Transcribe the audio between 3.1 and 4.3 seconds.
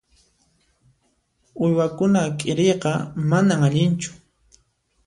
manan allinchu.